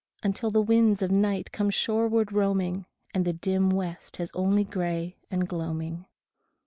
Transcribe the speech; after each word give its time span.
Until 0.23 0.49
the 0.49 0.63
winds 0.63 1.03
of 1.03 1.11
night 1.11 1.51
come 1.51 1.69
shoreward 1.69 2.31
roaming, 2.31 2.87
And 3.13 3.23
the 3.23 3.33
dim 3.33 3.69
west 3.69 4.17
has 4.17 4.31
only 4.33 4.63
gray 4.63 5.17
and 5.29 5.47
gloaming. 5.47 6.07